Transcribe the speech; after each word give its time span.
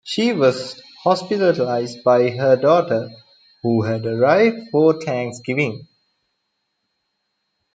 She 0.03 0.33
was 0.33 0.81
hospitalized 1.03 2.03
by 2.03 2.31
her 2.31 2.55
daughter, 2.55 3.11
who 3.61 3.83
had 3.83 4.03
arrived 4.07 4.69
for 4.71 4.99
Thanksgiving. 4.99 5.87